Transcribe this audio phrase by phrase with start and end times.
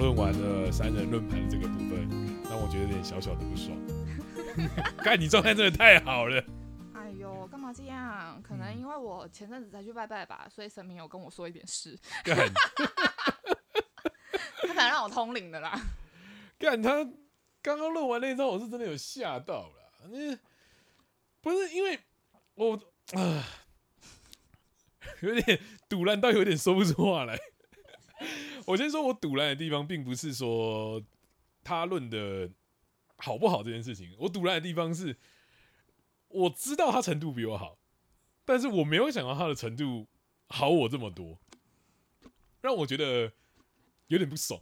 [0.00, 2.08] 论完了三人论坛的这个部分，
[2.48, 3.76] 让我觉得有点小小的不爽。
[5.04, 6.42] 看你状态真的太好了。
[6.94, 8.42] 哎呦，干嘛这样？
[8.42, 11.98] 可能因为我前阵子才去拜拜吧，所以神明有跟我说一点事。
[12.24, 12.34] 干
[14.62, 15.78] 他可能让我通灵的啦。
[16.58, 17.04] 干他
[17.60, 20.08] 刚刚论完那张，我是真的有吓到了。
[20.08, 20.34] 那
[21.42, 22.00] 不是因为
[22.54, 22.74] 我
[23.12, 23.44] 啊，
[25.20, 25.60] 有点
[25.90, 27.38] 堵烂到有点说不出话来。
[28.66, 31.02] 我先说，我赌烂的地方，并不是说
[31.62, 32.50] 他论的
[33.16, 34.14] 好不好这件事情。
[34.18, 35.16] 我赌烂的地方是，
[36.28, 37.78] 我知道他程度比我好，
[38.44, 40.06] 但是我没有想到他的程度
[40.48, 41.38] 好我这么多，
[42.60, 43.32] 让我觉得
[44.08, 44.60] 有点不爽，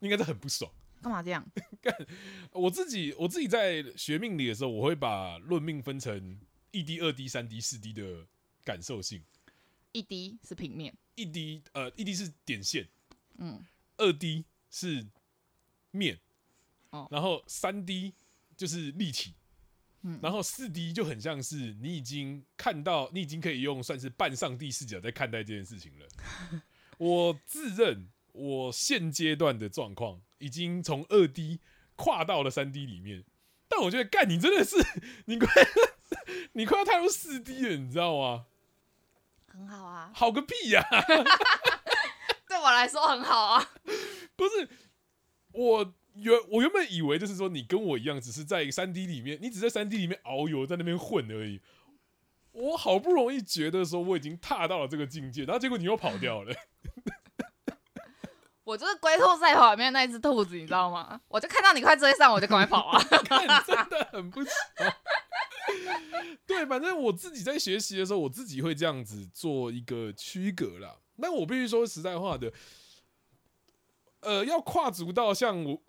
[0.00, 0.70] 应该是很不爽。
[1.02, 1.46] 干嘛这样？
[1.82, 1.94] 干
[2.52, 6.40] 我自己，我自己在学命理的时候，我会把论命分成
[6.70, 8.26] 一滴、二滴、三滴、四滴的
[8.64, 9.22] 感受性。
[9.92, 12.88] 一滴是平面，一滴呃，一滴是点线。
[13.38, 13.64] 嗯，
[13.96, 15.06] 二 D 是
[15.90, 16.18] 面，
[16.90, 18.14] 哦，然后三 D
[18.56, 19.34] 就是立体，
[20.02, 26.06] 嗯，然后四 D 就很像是你已经看到，你已经可以用算是半上帝视角在看待这件事情了。
[26.98, 31.60] 我自认我现阶段的状况已经从二 D
[31.96, 33.24] 跨到了三 D 里面，
[33.68, 34.76] 但我觉得干你真的是
[35.26, 35.48] 你快
[36.52, 38.46] 你快要踏入四 D 了，你知道吗？
[39.46, 40.84] 很好啊，好个屁呀！
[41.06, 41.24] 对
[42.64, 43.70] 我来说很好啊，
[44.34, 44.66] 不是
[45.52, 51.60] 我原我原本以为就是说你跟我一样，只是在三 D 里面，你只在三 D 里面遨游，在那边混而已。
[52.52, 56.54] 我好不容易觉得说我已经踏到了这个境界，然后结果你又跑掉了。
[58.62, 61.20] 我就是龟兔赛跑里面那一只兔子，你知道吗？
[61.28, 63.04] 我就看到你快追上，我就赶快跑啊！
[63.66, 64.54] 真的很不爽。
[66.46, 70.96] 对，反正我自己在学习的时候，我自己会这样子做一个区隔啦。
[71.16, 72.52] 那我必须说实在话的，
[74.20, 75.82] 呃，要跨足到像我，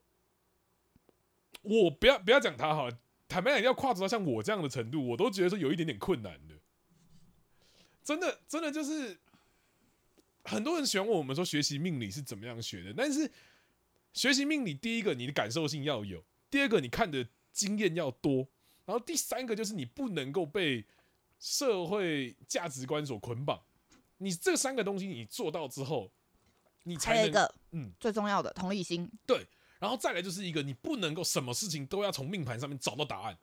[1.62, 2.90] 我不要不要讲他哈，
[3.28, 6.56] 坦白讲，要跨足到像我这样的程度，我都觉得说有一点点困难的。
[8.04, 9.20] 真的，真的就是
[10.44, 13.32] 很多人喜欢问我们说学习命理是怎么样学的，但是
[14.14, 18.48] 学习命理，第一个你的感受性要有，第二个你看的经验要多，
[18.86, 20.86] 然后第三个就是你不能够被
[21.40, 23.60] 社会价值观所捆绑。
[24.18, 26.10] 你这三个东西你做到之后，
[26.84, 29.12] 你才有一个嗯最重要的同理心。
[29.26, 29.46] 对，
[29.80, 33.38] 然后再来就是一个你不能够什么事情都要从命盘上面找到答案。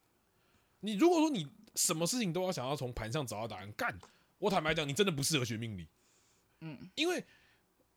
[0.81, 1.47] 你如果说你
[1.77, 3.97] 什么事情都要想要从盘上找到答案，干，
[4.39, 5.87] 我坦白讲，你真的不适合学命理。
[6.61, 7.25] 嗯，因为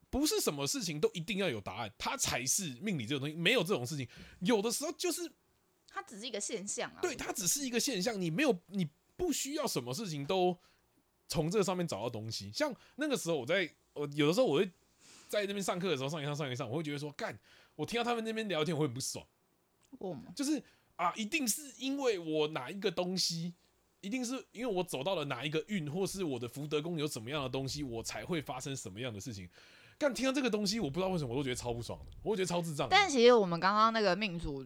[0.09, 3.35] 不是什么事情都一定要有答案，它才是命理这种东西。
[3.35, 4.07] 没有这种事情，
[4.39, 5.31] 有的时候就是
[5.87, 6.99] 它只是一个现象啊。
[7.01, 10.59] 对，它只是一个现象，你没有，你不需要什么事情都。
[11.27, 14.71] 从这上面找到东西，像那个时候我在，我有的时候我会
[15.27, 17.37] 在那边上课的时候上一上上一上，我会觉得说，干，
[17.75, 19.25] 我听到他们那边聊天，我会很不爽。
[20.35, 20.61] 就是
[20.97, 23.53] 啊，一定是因为我哪一个东西，
[24.01, 29.49] 一定是因为我走到了哪一个运，或是我的福德宫有什么样的东西，我才会发生什么样的事情。
[29.97, 32.87] 干，听到这个东西，我不知道为什么我都觉得超不爽的，我会觉得超智障。
[32.89, 34.63] 但其实我们刚刚那个命主，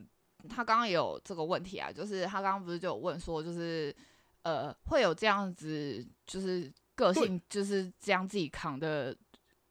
[0.49, 3.95] 他刚刚也有这个问题啊，就是他刚刚不是就有问说，就是。
[4.43, 9.15] 呃，会有这样子，就是个性就是这样自己扛的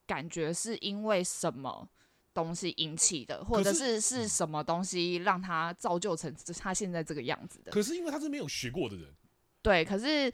[0.05, 1.87] 感觉，是因为什么
[2.33, 7.71] 东西引起的，或者是是什么东西让他造就成他现在这个样子的？
[7.71, 9.13] 可是因为他是没有学过的人，
[9.61, 10.31] 对，可是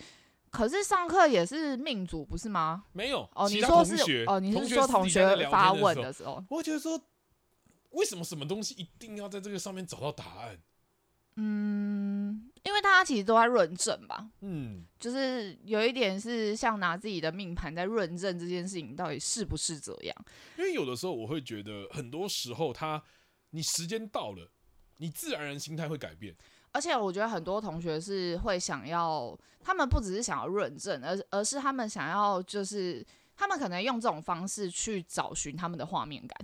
[0.52, 2.86] 可是上课也是命主不是吗？
[2.94, 7.02] 没有哦，你说是哦，你是说同学发问的时候，我觉得说
[7.92, 10.60] 为什么什么东西一定要在这个上面找到答案？
[11.38, 20.26] 嗯，因为大家其实都在论证吧，嗯，就是有一点是像拿自己的命盘在论证这件事情到底是不是这样。
[20.58, 23.02] 因为有的时候我会觉得，很多时候他
[23.52, 24.52] 你时间到了，
[24.98, 26.36] 你自然而然心态会改变。
[26.72, 33.06] 而且我觉得很多同学是会想要，他们不只是想要论证，而而是他们想要就是
[33.36, 36.38] 他们可能用这种方式去找寻他们的画面感，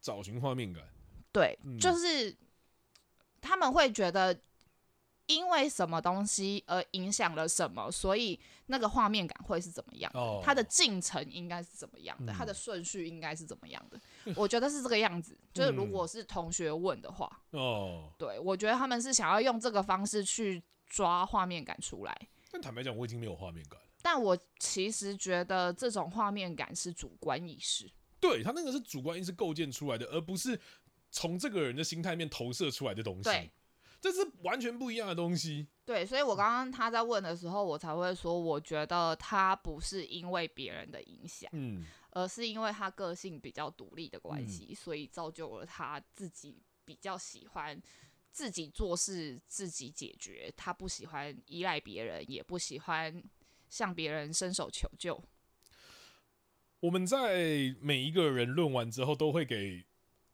[0.00, 0.82] 找寻画面感，
[1.32, 2.36] 对，嗯、就是。
[3.38, 4.36] 他们会觉得，
[5.26, 10.10] 因为什么东西而影响了什么，所以那个画面感会是怎么样？
[10.14, 12.32] 哦，它的进程应该是怎么样的？
[12.32, 14.00] 它的顺序应该是怎么样的？
[14.36, 15.36] 我觉得是这个样子。
[15.52, 22.28] 就是如果是同学问的话，哦，对，我觉得他们是想要用这个方式去抓画面感出来。
[22.50, 23.86] 但坦白讲，我已经没有画面感了。
[24.02, 27.90] 但我其实觉得这种画面感是主观意识。
[28.20, 30.60] 对，他那个是主观意识构建出来的，而不是。
[31.12, 33.50] 从这个人的心态面投射出来的东西，对，
[34.00, 35.66] 这是完全不一样的东西。
[35.84, 47.80] 对，所以我刚刚他在问的时候，我才会说，我觉得他不是因为别人的影响，嗯，而是因为他个性比较独立的关系，嗯、所以造就了他自己比较喜欢
[48.32, 50.52] 自己做事、自己解决。
[50.56, 53.22] 他不喜欢依赖别人，也不喜欢
[53.68, 55.22] 向别人伸手求救。
[56.80, 59.84] 我们在每一个人论完之后，都会给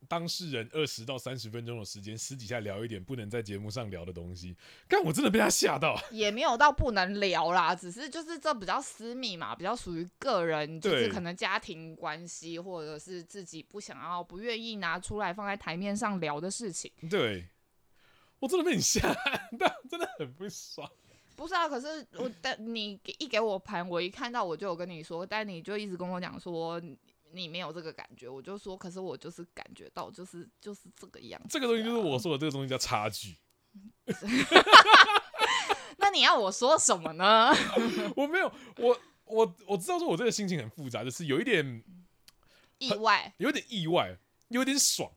[0.08, 4.56] 当事人二十到三十分钟的时间，私底下聊一点不能在节目上聊的东西。
[4.88, 16.90] 但我真的被他吓到， 也没有到不能聊啦，只是就是这比较私密嘛，比较属于个人，就是可能家庭关系，或者是自己不想要、不愿意拿出来放在台面上聊的事情。
[17.08, 17.48] 对，
[18.40, 19.00] 我真的被你吓
[19.58, 20.90] 到，真的很不爽。
[21.34, 26.80] 不是啊，可是我但你一给我盘，我一看到我就有跟你说，但你就一直跟我讲说
[27.32, 31.48] 你没有这个感觉，我就说，可是我就是感觉到，就是就是这个样子。
[31.50, 33.38] 这个东西就是我说的，这个东西叫差距。
[35.98, 37.50] 那你要我说什么呢？
[38.16, 41.82] 我没有，我我我知道说我这个心情很复杂，就是有一点
[42.78, 44.18] 意外，有点意外，
[44.48, 45.12] 有点爽，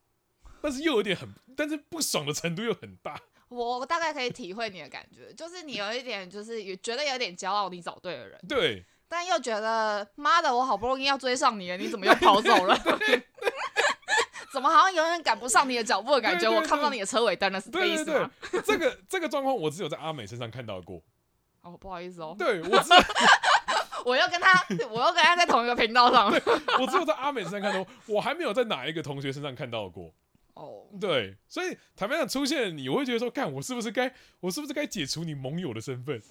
[0.61, 3.19] 但是又有点很，但是不爽的程度又很大。
[3.47, 12.77] 我大概可以体会你的感觉，就是你有一点，就是也觉得有点骄傲，你找对了人，对，但又觉得妈的，我好不容易要追上你了，你怎么又跑走了？
[14.51, 16.49] 怎么好像永远赶不上你的脚步的感觉？
[16.49, 18.31] 我看不到你的车尾灯了，是这个意思吗？
[18.51, 21.01] 对对对，这个这个状况我只有在阿美身上看到过。
[21.61, 22.89] 哦，不好意思哦，对我只，
[24.05, 26.31] 我又跟他，我又跟他在同一个频道上。
[26.79, 30.13] 我只有在阿美身上看到过，我还没有在哪一个同学身上看到过。
[30.53, 36.21] 哦，对，所以坦白讲，出现你，我会觉得说，干，我是不是该，我是不是该解除你盟友的身份？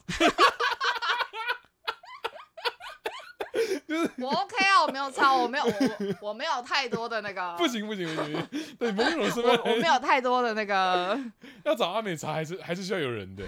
[3.52, 3.80] 就是
[4.18, 8.48] 我 OK 啊，我没有抄，我没有，我我没有太多的那个，不行不行不行，
[8.78, 11.18] 对盟友的身份，我没有太多的那个，
[11.64, 13.44] 要找阿美查，还是还是需要有人的，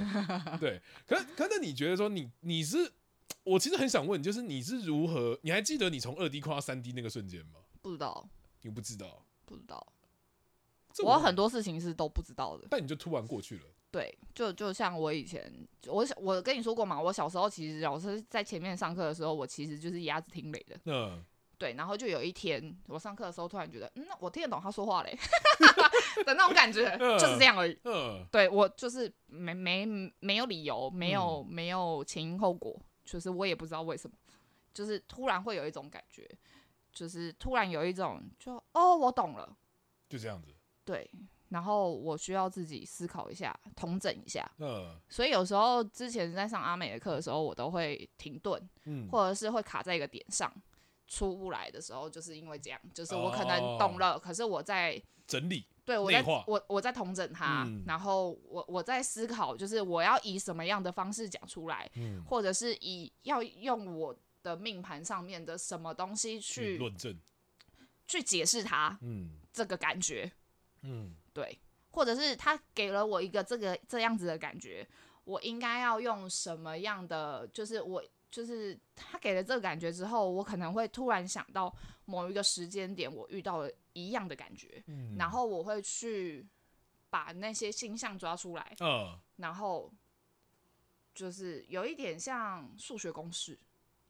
[0.60, 2.92] 对， 可可那你觉得说你，你你是，
[3.44, 7.60] 我其实很想问，就是你是如何，你还记得你从二 D 跨到三 D 那个瞬间吗？
[7.82, 8.28] 不知道，
[8.62, 9.86] 你不知道，不知道。
[11.04, 13.64] 我有很多事情是都不知道的，但你就突然过去了。
[13.96, 15.50] 对，就就像我以前，
[15.86, 20.78] 我我跟你说过嘛，我小时候其实老师在前面上课的时候，我其实就是鸭子听雷的。
[20.84, 21.24] 嗯，
[21.56, 25.18] 对，然后就有一天我上课的时候，突然觉得，嗯，我听得懂他说话嘞，
[26.26, 27.78] 的那种感觉，就是这样而已。
[27.84, 29.86] 嗯，对我就是没没
[30.20, 34.14] 没有理由，没有没有前因后果，就是我也不知道为什么，
[34.74, 36.28] 就是突然会有一种感觉，
[36.92, 39.56] 就是突然有一种就哦，我懂了，
[40.06, 40.54] 就这样子。
[40.84, 41.10] 对，
[41.48, 44.50] 然后我需要自己思考一下，统整一下。
[44.58, 50.52] 嗯，所以有时候之前在上阿美的课的时候，我都会停顿，嗯，或者是会卡在一个点上
[51.06, 67.16] 出不来的时候，就是因为这样，就是我可能懂了，哦、可是我在整理，对我在我我在统整它，嗯、然后我我在思考，就是我要以什么样的方式讲出来，嗯，或者是以要用我的命盘上面的什么东西去论证，
[68.06, 70.32] 去解释它，嗯，这个感觉。
[70.82, 71.60] 嗯，对，
[71.90, 74.88] 或者是他给了我一个这个这样子的感觉，
[75.24, 77.46] 我应该要用什么样的？
[77.48, 81.70] 就是我就是他给了这个感觉之后，我可能会突然想到
[82.06, 86.46] 某一个时间点，我遇到了一样的感觉，嗯，然后我会去
[87.10, 89.92] 把那些星象抓出来，嗯，然后
[91.14, 93.58] 就是有一点像数学公式，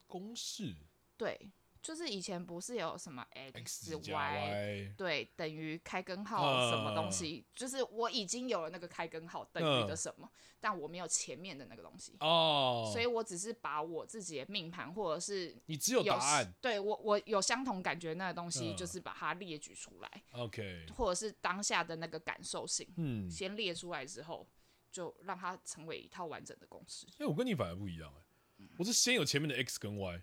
[0.06, 0.72] 公式，
[1.16, 1.50] 对。
[1.86, 7.46] 就是以前不是有什么 x, y 对，等于开根号什么东西？
[7.46, 12.16] 呃、就是我已经有了那个开根号等于的什么，呃、但我没有前面的那个东西。
[12.18, 24.44] 哦，所以我只是把我自己的命盘或者是你只有答案，对我我有相同感觉那个东西，就是把它列举出来，OK，、呃、或者是当下的那个感受性，嗯，先列出来之后，
[24.90, 27.06] 就让它成为一套完整的公式。
[27.12, 30.20] 哎、欸，我跟你反而不一样哎、欸，我是先有前面的 x 跟 y。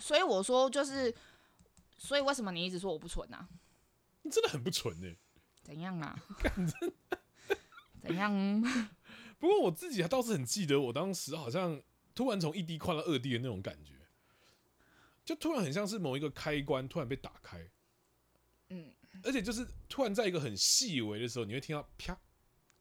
[0.00, 1.14] 所以我说就是，
[1.96, 3.48] 所以为什么你一直说我不纯啊？
[4.22, 5.18] 你真的很不纯呢、欸。
[5.62, 6.18] 怎样啊？
[8.00, 8.32] 怎样？
[9.38, 11.82] 不过我自己还倒是很记得，我当时好像
[12.14, 13.92] 突然从一 D 跨到二 D 的那种感觉，
[15.24, 17.70] 就突然很像是某一个开关突然被打开。
[18.70, 18.92] 嗯，
[19.24, 22.18] 而且就是突然在一个很细微的时候，你会听到啪。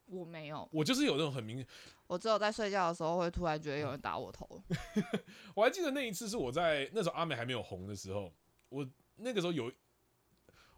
[0.08, 1.68] 我没有，我就是有那种很明显。
[2.08, 4.64] 我只有在睡觉的时候会突然觉得有人打我头。
[5.54, 8.34] 我还记得那一次是我在那时候阿美还没有红的时候，
[8.70, 9.72] 我那个时候有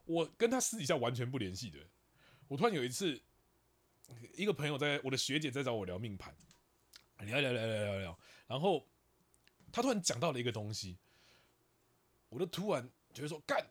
[0.05, 1.79] 我跟她私底下完全不联系的。
[2.47, 3.21] 我突然有一次，
[4.33, 6.35] 一个朋友在我的学姐在找我聊命盘，
[7.19, 8.87] 聊聊聊聊聊聊，然后
[9.71, 10.97] 他突然讲到了一个东西，
[12.29, 13.63] 我就突然觉得说干，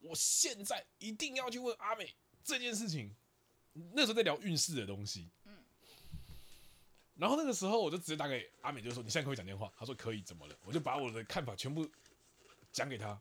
[0.00, 3.16] 我现在一定要去问阿美这件事情。
[3.92, 5.52] 那时候在聊运势的东西，嗯，
[7.14, 10.56] 然后那个时候我就直接打给阿美，就说：“你现在可以讲电话。”他说：“可以。”怎么了？
[10.64, 11.86] 我就把我的看法全部
[12.72, 13.20] 讲给他。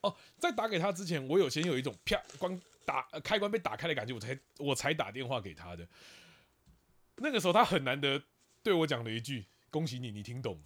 [0.00, 5.88] 哦在打给他之前，我有先有一种啪光打开关被打开的感觉，我才我才打电话给他的。
[7.16, 8.22] 那个时候他很难得
[8.62, 10.62] 对我讲了一句：“恭喜你，你听懂了。”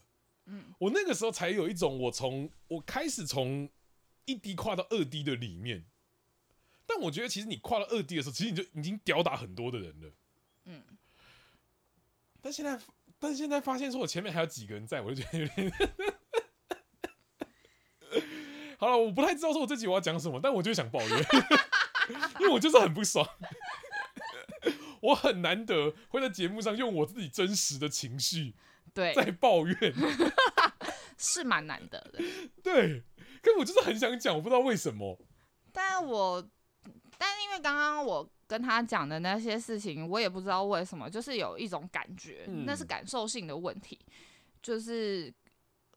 [0.51, 3.71] 嗯，我那个时候才有一种我从我开始从
[4.25, 5.85] 一滴跨到二滴的里面。
[6.89, 10.11] 但我觉得其实你跨到二 D 的时候，其实你就已经吊打很多的人了。
[10.65, 10.83] 嗯，
[12.41, 12.81] 但现在
[13.19, 15.71] 但现在发现说我前面还有几个人在，我就觉得有点。
[18.79, 21.11] 好了，我不太知道说我这集我要讲什么，但我就想抱怨，
[22.41, 23.29] 因为我就是很不爽。
[25.01, 28.55] 我很难得会在节目上用我自己真实的情绪，
[28.95, 29.95] 对，在抱怨，
[31.19, 32.19] 是蛮难得的。
[32.63, 33.03] 对，
[33.43, 35.19] 可我就是很想讲，我不知道为什么。
[35.73, 36.49] 但我，
[37.19, 43.99] 但是因为刚刚我跟他讲的那些事情，我也不知道为什么，就是有一种感觉，嗯、那是感受性的问题，
[44.63, 45.31] 就是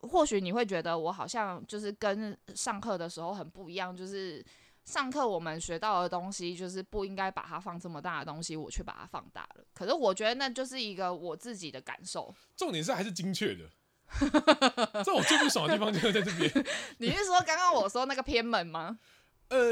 [0.02, 4.44] 或许你会觉得我好像就是跟上课的时候很不一样，就是。
[4.84, 9.64] 上课我们学到的东西，就是不应该把它放这么大的东西，我却把它放大了。
[9.76, 12.34] 可是我觉得那就是一个我自己的感受。
[12.58, 13.70] 重点是还是精确的。
[15.04, 16.66] 这我最不爽的地方就是在这边。
[16.98, 18.98] 你是说刚刚我说那个偏门吗？
[19.50, 19.72] 呃，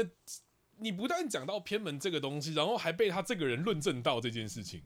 [0.80, 4.82] 你不但讲到偏门这个东西，然后还被他这个人论证到这件事情，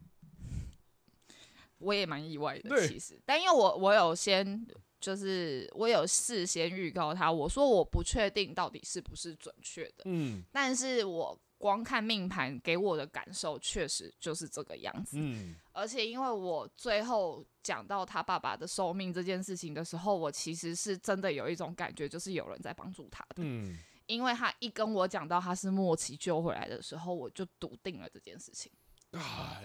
[1.79, 2.89] 我也蛮意外的。
[2.89, 4.67] 其实，但因为我我有先。
[5.01, 28.71] 就是我有事先预告他，我说我不确定到底是不是准确的，嗯，但是我光看命盘给我的感受确实就是这个样子，嗯，而且因为我最后讲到他爸爸的寿命这件事情的时候，我其实是真的有一种感觉，就是有人在帮助他的，嗯，因为他一跟我讲到他是末期救回来的时候，我就笃定了这件事情，
[29.13, 29.61] 啊，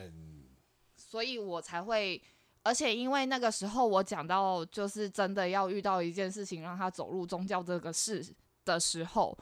[0.95, 2.21] 所以我才会。
[2.61, 8.23] 而且因为那个时候我讲到，就是真的要遇到一件事情让他走入宗教这个事
[8.65, 9.35] 的时候，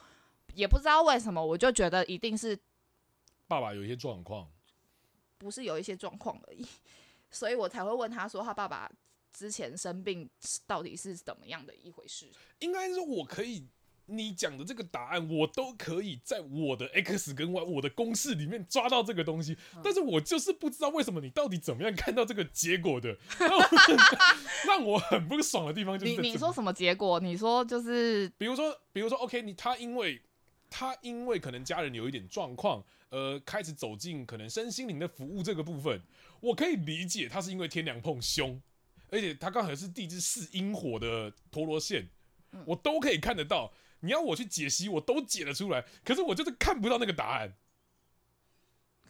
[0.54, 2.58] 也不知道为什么，我就觉得一定是
[3.48, 4.48] 爸爸有一些状况，
[5.40, 6.66] 不是有一些状况而已，
[7.32, 8.90] 所以我才会问他说，他爸爸
[9.34, 10.30] 之前生病
[10.68, 12.32] 到底是怎么样的一回事？
[12.60, 13.68] 应该是我可以。
[14.10, 23.18] 你讲的这个答案，我都可以在我的 x 跟 y 我的公式里面抓到这个东西，但是我就是不知道为什么你到底怎么样看到这个结果的，
[24.66, 27.20] 让我很不爽的地方就是你你说什么结果？
[27.20, 30.22] 你说就是比如说比如说 OK，你他因为
[30.70, 36.02] 他因为可能家人有一点状况，呃，开始走进可能身心灵的服务这个部分，
[36.40, 38.62] 我可以理解他是因为天梁碰凶，
[39.10, 42.08] 而且他刚好是地支四阴火的陀螺线，
[42.66, 43.74] 我都可以看得到。
[44.02, 47.52] 你要我去解析，我都解得出来，可是我就是看不到那个答案，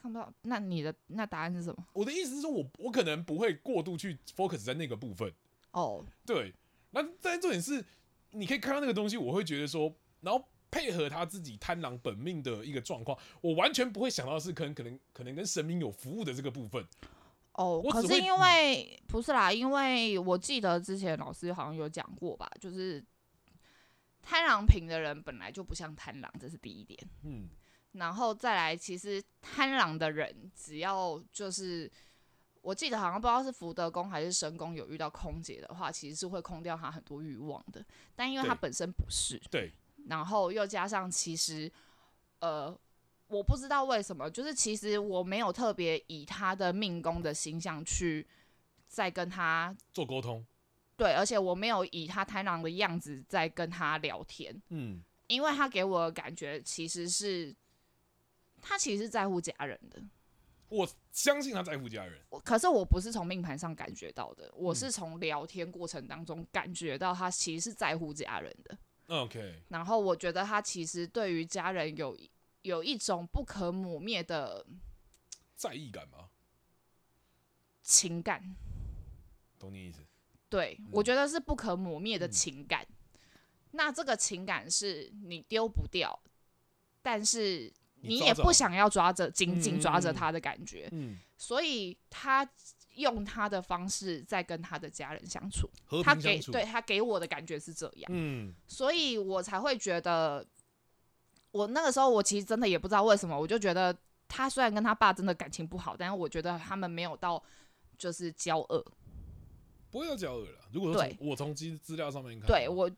[0.02, 0.32] 看不到。
[0.44, 1.86] 那你的那答案是什么？
[1.92, 5.32] 我的意思是说，我我可能不会过度去 focus 在那个部分。
[5.72, 6.54] 哦，对。
[6.92, 7.84] 那但重点是，
[8.32, 16.88] 你可以看到那个东西，我会觉得说，然后配合他自己贪狼本命的一个状况，我完全不会想到是可能可能可能跟神明有服务的这个部分。
[17.52, 23.04] 哦，可是因为不是啦，因为我记得之前老师好像有讲过吧，就是。
[24.30, 27.00] 贪狼平的人本来就不像贪狼，这是第一点。
[27.24, 27.50] 嗯，
[27.94, 31.90] 然后再来，其实贪狼的人只要就是，
[32.60, 37.82] 我记得好像不知道是福德宫还是神宫有遇到空姐的话，其实是会空掉他很多欲望的。
[38.18, 39.72] 但因为他本身不是，对，
[40.08, 41.72] 然后又加上其实，
[42.42, 42.78] 呃，
[43.28, 48.28] 我不知道为什么，就是其实我没有特别以他的命宫的形象去
[48.90, 50.46] 再跟他做沟通。
[50.98, 57.56] 对，而且我没有以他贪狼的样子在跟他聊天，嗯，因为他给我的感觉其实是，
[58.60, 60.02] 他其实是在乎家人的，
[60.70, 68.76] 我相信他在乎家人，可是我不是从命盘上感觉到的，我是从聊天过程当中感觉到他其实是在乎家人的
[69.06, 72.18] ，OK，然后我觉得他其实对于家人有
[72.64, 74.66] 有一种不可磨灭的
[75.56, 76.30] 在意感吗？
[77.84, 78.56] 情感，
[79.60, 80.02] 懂你意思。
[80.50, 82.82] 对，我觉得是不可磨灭的情感。
[82.84, 83.20] 嗯、
[83.72, 86.18] 那这个情感是你丢不掉，
[87.02, 90.90] 但是你也不想要抓着紧紧抓着他的感觉。
[91.38, 92.48] 所以他
[92.96, 95.70] 用他的方式在跟他的家人相处。
[96.04, 98.12] 他给对他给我的感觉是这样。
[98.14, 100.44] 嗯，所以我才会觉得，
[101.52, 103.96] 我那个时候我其实真的也不知道为什么，我就觉得
[104.28, 107.44] 他虽然跟他爸真的感情不好，但是我觉得他们没有到
[107.98, 108.84] 就是交恶。
[109.92, 110.60] 不会有交恶了。
[110.72, 112.90] 如果说我从资资料上面看，对我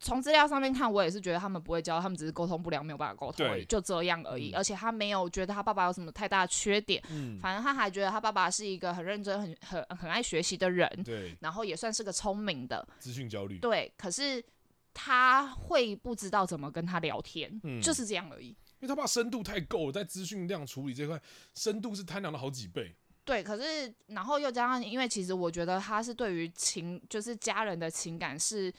[0.00, 4.50] 从资料上面看，我也是觉得他们不会交，他们只是沟通不良，没有办法沟通而已，就这样而已。
[4.50, 12.84] 嗯、而且他没有觉得他爸爸有什么太大的缺点，嗯、反正他还觉得他爸爸是一个很认真、很很很爱学习的人，对，然后也算是个聪明的。
[12.98, 13.92] 资讯焦虑，对。
[13.96, 14.44] 可是
[14.92, 18.48] 他会不知道怎么跟他聊天，嗯，就是这样而已。
[18.48, 21.22] 因为他爸深度太够了，在资讯量处理这块，
[21.54, 22.92] 深度是贪婪了好几倍。
[23.24, 28.72] 对，可是然后又加上，因为其实我觉得他是对于情，就是家人的情感是，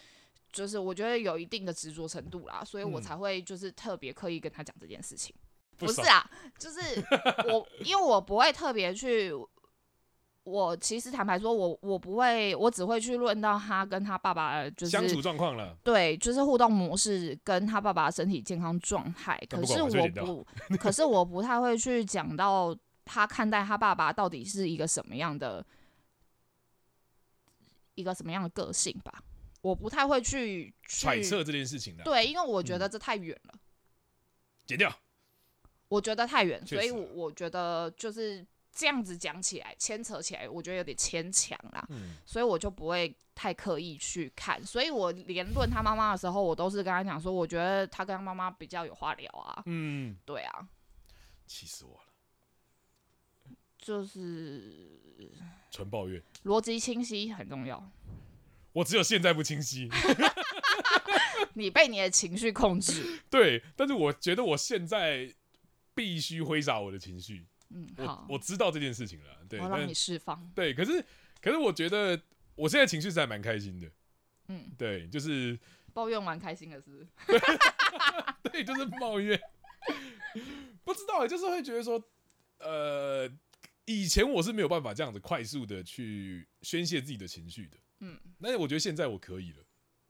[0.51, 5.35] 就是我觉得有一定的执着程度啦，所以我才会就是特别刻意跟他讲这件事情。
[5.35, 6.79] 嗯、不是啊，就是
[7.47, 9.31] 我，因为我不会特别去。
[10.45, 15.73] 我其实坦白说，我我不会，我只会去论到他跟他爸爸就是相处状况了。
[15.85, 19.41] 对，就是互动模式跟他爸爸身体健康状态。
[19.49, 20.45] 可是我不，
[20.75, 25.65] 可是我不太会去讲到他看待他爸爸到底是一个什么样的
[27.95, 29.23] 一个什么样的个性吧。
[29.61, 32.03] 我不太会去揣测这件事情的。
[32.03, 33.53] 对，因为我觉得这太远了。
[34.65, 34.93] 剪掉。
[35.87, 38.45] 我觉得太远，所以我我觉得就是。
[38.75, 44.65] 这样子讲起来，牵扯起来，我觉得有点牵强啦，嗯，所以我就不会太刻意去看。
[44.65, 49.61] 所以我连论他妈妈的时候，我都是跟他讲说，我觉得他跟他妈妈比较有话聊啊。
[49.67, 50.67] 嗯，对啊，
[51.45, 52.12] 气死我了，
[53.83, 54.71] 就是
[55.69, 57.91] 纯抱怨，逻辑清晰很重要。
[58.71, 59.89] 我只有现在不清晰，
[61.53, 63.19] 你被你的情绪控制。
[63.29, 65.31] 对，但是我觉得我现在
[65.93, 67.45] 必须挥洒我的情绪。
[67.69, 70.49] 嗯，我我知道这件事情了，对，我让你释放。
[70.55, 71.03] 对，可是
[71.41, 72.19] 可是我觉得
[72.55, 73.91] 我现在情绪是还蛮开心的，
[74.47, 75.59] 嗯，对，就是
[75.93, 77.07] 抱怨蛮开心的，是不是？
[78.49, 79.39] 对，就是抱怨。
[80.83, 82.01] 不知道，就是会觉得说，
[82.59, 83.29] 呃，
[83.85, 89.63] 以前我是没有办法这样子快速的去宣泄自己的情绪的，嗯，但是我觉得现在我可以了，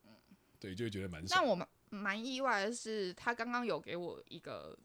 [0.06, 0.12] 嗯，
[0.60, 1.24] 对，就会觉得蛮。
[1.28, 4.78] 但我蛮蛮意外的是，他刚刚有给我一个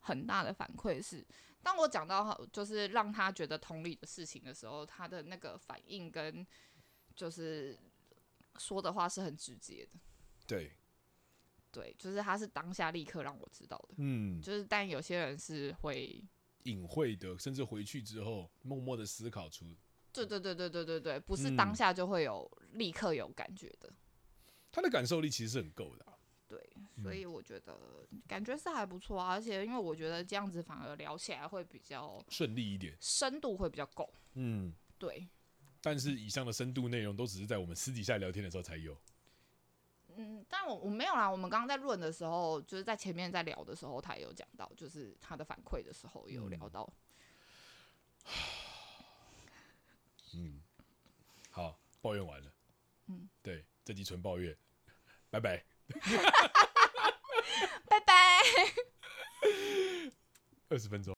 [0.00, 1.26] 很大的反馈是。
[1.62, 6.46] 当我讲到就是让他觉得同理的事情的时候，他的那个反应跟
[7.14, 7.78] 就是
[8.56, 9.98] 说的话是很直接的。
[10.46, 10.72] 对，
[11.70, 13.96] 对，就是他是当下立刻让我知道的。
[13.98, 16.24] 嗯，就是但有些人是会
[16.64, 19.66] 隐晦的，甚至回去之后默默的思考出。
[20.12, 23.92] 对对对对对对对，不是当下就会有立刻有感觉的。
[24.72, 26.14] 他的感受力其实是很够的啊。
[26.48, 26.60] 对，
[27.00, 27.78] 所以我觉得
[28.26, 34.12] 感觉是还不错啊，而且因为我觉得这样子反而聊起来会比较顺利一点，深度会比较够。
[34.34, 35.28] 嗯，对。
[35.80, 38.96] 但是以上的深度内容都只是在我们私底下聊天的时候才有。
[40.20, 46.86] 嗯，但我我没有啦，我们刚刚在论的时候，就是在前面在聊的时候，他也有讲到，就是他的反馈的时候也有聊到。
[50.34, 50.60] 嗯，
[51.50, 52.52] 好，抱怨完了。
[53.06, 54.54] 嗯，对，这集纯抱怨，
[55.30, 55.64] 拜拜。
[57.88, 58.42] 拜拜。
[60.68, 61.16] 二十分钟。